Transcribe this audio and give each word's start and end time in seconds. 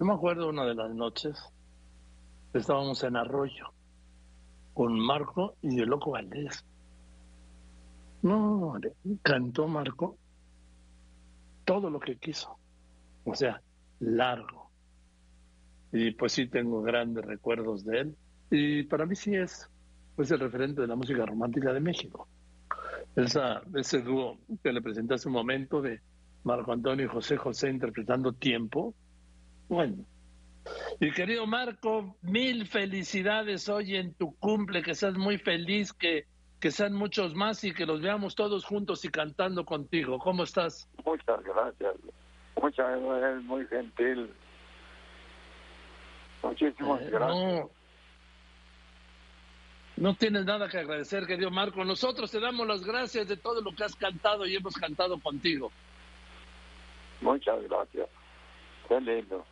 Yo 0.00 0.06
me 0.06 0.14
acuerdo 0.14 0.48
una 0.48 0.64
de 0.64 0.74
las 0.74 0.94
noches, 0.94 1.38
estábamos 2.54 3.04
en 3.04 3.16
Arroyo 3.16 3.66
con 4.72 4.98
Marco 4.98 5.56
y 5.60 5.78
el 5.78 5.90
Loco 5.90 6.12
Valdés. 6.12 6.64
No, 8.22 8.80
cantó 9.20 9.68
Marco 9.68 10.16
todo 11.66 11.90
lo 11.90 12.00
que 12.00 12.16
quiso. 12.16 12.56
O 13.24 13.34
sea, 13.34 13.60
largo. 13.98 14.70
Y 15.92 16.12
pues 16.12 16.32
sí 16.32 16.46
tengo 16.46 16.80
grandes 16.80 17.22
recuerdos 17.22 17.84
de 17.84 18.00
él. 18.00 18.16
Y 18.50 18.84
para 18.84 19.04
mí 19.04 19.14
sí 19.14 19.34
es 19.34 19.68
pues 20.16 20.30
el 20.30 20.40
referente 20.40 20.80
de 20.80 20.86
la 20.86 20.96
música 20.96 21.26
romántica 21.26 21.74
de 21.74 21.80
México. 21.80 22.26
Esa, 23.16 23.60
ese 23.74 24.00
dúo 24.00 24.38
que 24.62 24.72
le 24.72 24.80
presenté 24.80 25.12
hace 25.12 25.28
un 25.28 25.34
momento 25.34 25.82
de 25.82 26.00
Marco 26.44 26.72
Antonio 26.72 27.04
y 27.04 27.08
José 27.08 27.36
José 27.36 27.68
interpretando 27.68 28.32
Tiempo. 28.32 28.94
Bueno. 29.70 30.04
Y 30.98 31.12
querido 31.12 31.46
Marco, 31.46 32.16
mil 32.22 32.66
felicidades 32.66 33.68
hoy 33.68 33.94
en 33.94 34.12
tu 34.14 34.36
cumple, 34.38 34.82
que 34.82 34.96
seas 34.96 35.14
muy 35.14 35.38
feliz, 35.38 35.92
que, 35.92 36.26
que 36.58 36.72
sean 36.72 36.92
muchos 36.92 37.36
más 37.36 37.62
y 37.62 37.72
que 37.72 37.86
los 37.86 38.02
veamos 38.02 38.34
todos 38.34 38.64
juntos 38.64 39.04
y 39.04 39.08
cantando 39.10 39.64
contigo. 39.64 40.18
¿Cómo 40.18 40.42
estás? 40.42 40.90
Muchas 41.04 41.42
gracias. 41.44 41.94
Muchas 42.60 43.00
gracias, 43.00 43.44
muy 43.44 43.64
gentil. 43.68 44.30
Muchísimas 46.42 47.02
eh, 47.02 47.10
gracias. 47.10 47.66
No 49.96 50.14
tienes 50.16 50.44
nada 50.46 50.68
que 50.68 50.78
agradecer, 50.78 51.26
querido 51.26 51.52
Marco. 51.52 51.84
Nosotros 51.84 52.28
te 52.28 52.40
damos 52.40 52.66
las 52.66 52.84
gracias 52.84 53.28
de 53.28 53.36
todo 53.36 53.60
lo 53.60 53.70
que 53.70 53.84
has 53.84 53.94
cantado 53.94 54.46
y 54.46 54.56
hemos 54.56 54.74
cantado 54.74 55.20
contigo. 55.20 55.70
Muchas 57.20 57.62
gracias. 57.68 58.08
Qué 58.88 59.00
lindo. 59.00 59.46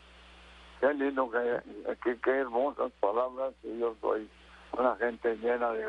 Qué 0.80 0.94
lindo, 0.94 1.30
qué, 1.30 2.18
qué, 2.22 2.30
hermosas 2.30 2.92
palabras. 3.00 3.52
Y 3.62 3.78
yo 3.78 3.94
soy 4.00 4.28
una 4.72 4.96
gente 4.96 5.36
llena 5.36 5.72
de, 5.72 5.84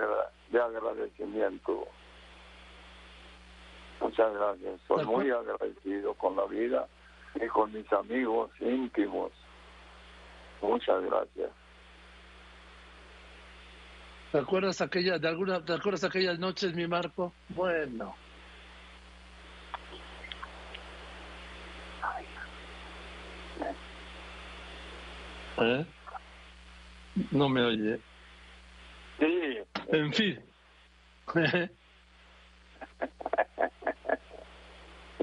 de 0.51 0.61
agradecimiento. 0.61 1.87
Muchas 4.01 4.33
gracias. 4.33 4.79
Soy 4.87 5.05
muy 5.05 5.29
agradecido 5.29 6.13
con 6.15 6.35
la 6.35 6.45
vida 6.45 6.87
y 7.35 7.47
con 7.47 7.71
mis 7.71 7.91
amigos 7.93 8.49
íntimos. 8.59 9.31
Muchas 10.61 11.03
gracias. 11.03 11.51
¿Te 14.31 14.37
acuerdas 14.37 14.81
aquella, 14.81 15.17
de 15.17 15.27
alguna, 15.27 15.63
te 15.63 15.73
acuerdas 15.73 16.03
aquellas 16.03 16.37
noches, 16.37 16.75
mi 16.75 16.87
Marco? 16.87 17.33
Bueno. 17.49 18.15
¿Eh? 25.61 25.85
No 27.31 27.49
me 27.49 27.61
oye. 27.61 27.99
Sí. 29.19 29.57
En 29.91 30.13
fin. 30.13 30.39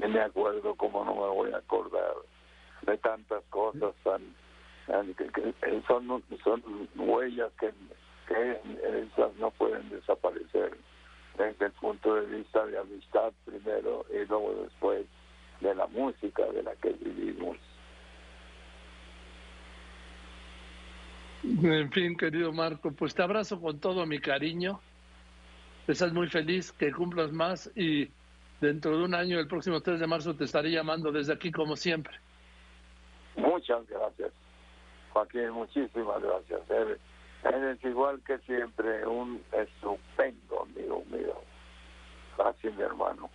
me 0.07 0.21
acuerdo 0.21 0.75
como 0.75 1.03
no 1.03 1.13
me 1.13 1.27
voy 1.27 1.51
a 1.51 1.57
acordar 1.57 2.13
de 2.83 2.97
tantas 2.99 3.43
cosas 3.49 3.93
tan, 4.03 4.21
son 5.87 6.23
son 6.43 6.63
huellas 6.95 7.51
que 7.59 7.73
que 8.27 8.59
esas 9.05 9.33
no 9.35 9.51
pueden 9.51 9.89
desaparecer 9.89 10.77
desde 11.37 11.65
el 11.65 11.71
punto 11.73 12.15
de 12.15 12.25
vista 12.37 12.65
de 12.65 12.77
amistad 12.77 13.31
primero 13.45 14.05
y 14.11 14.25
luego 14.25 14.63
después 14.63 15.05
de 15.61 15.75
la 15.75 15.87
música 15.87 16.45
de 16.45 16.63
la 16.63 16.75
que 16.75 16.89
vivimos. 16.93 17.57
En 21.43 21.91
fin, 21.91 22.15
querido 22.15 22.51
Marco, 22.51 22.91
pues 22.91 23.13
te 23.13 23.23
abrazo 23.23 23.59
con 23.59 23.79
todo 23.79 24.05
mi 24.05 24.19
cariño. 24.19 24.79
Estás 25.87 26.11
muy 26.11 26.27
feliz, 26.27 26.71
que 26.73 26.91
cumplas 26.91 27.31
más 27.31 27.71
y 27.75 28.09
dentro 28.59 28.97
de 28.97 29.05
un 29.05 29.15
año, 29.15 29.39
el 29.39 29.47
próximo 29.47 29.79
3 29.79 29.99
de 29.99 30.07
marzo, 30.07 30.35
te 30.35 30.43
estaré 30.43 30.69
llamando 30.69 31.11
desde 31.11 31.33
aquí 31.33 31.51
como 31.51 31.75
siempre. 31.75 32.17
Muchas 33.35 33.87
gracias, 33.87 34.31
Joaquín, 35.13 35.51
muchísimas 35.51 36.21
gracias. 36.21 36.61
Eres 37.43 37.83
igual 37.85 38.19
que 38.25 38.37
siempre, 38.39 39.05
un 39.05 39.41
estupendo 39.51 40.63
amigo 40.63 41.03
mío. 41.09 41.35
Gracias, 42.37 42.75
mi 42.75 42.83
hermano. 42.83 43.29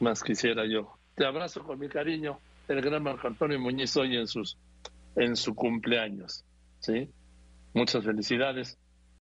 más 0.00 0.22
quisiera 0.22 0.66
yo. 0.66 0.92
Te 1.14 1.24
abrazo 1.24 1.62
con 1.62 1.78
mi 1.78 1.88
cariño, 1.88 2.38
el 2.68 2.82
gran 2.82 3.02
Marco 3.02 3.28
Antonio 3.28 3.58
Muñiz 3.58 3.96
hoy 3.96 4.16
en 4.16 4.26
sus 4.26 4.58
en 5.16 5.36
su 5.36 5.54
cumpleaños. 5.54 6.44
¿sí? 6.80 7.10
Muchas 7.74 8.04
felicidades. 8.04 8.78